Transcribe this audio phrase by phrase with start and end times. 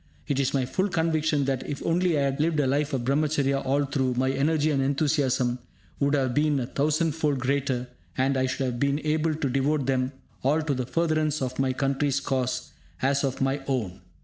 [0.27, 3.59] It is my full conviction that, if only I had lived a life of Brahmacharya
[3.63, 5.59] all through, my energy and enthusiasm
[5.99, 10.13] would have been a thousandfold greater and I should have been able to devote them
[10.41, 12.71] all to the furtherance of my country's cause
[13.03, 14.01] as of my own.